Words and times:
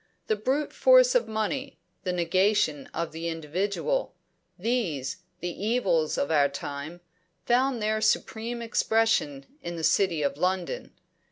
The 0.25 0.35
brute 0.35 0.73
force 0.73 1.13
of 1.13 1.27
money; 1.27 1.77
the 2.05 2.11
negation 2.11 2.87
of 2.91 3.11
the 3.11 3.27
individual 3.29 4.15
these, 4.57 5.17
the 5.41 5.63
evils 5.67 6.17
of 6.17 6.31
our 6.31 6.49
time, 6.49 7.01
found 7.45 7.83
there 7.83 8.01
supreme 8.01 8.63
expression 8.63 9.45
in 9.61 9.75
the 9.75 9.83
City 9.83 10.23
of 10.23 10.37
London. 10.37 10.93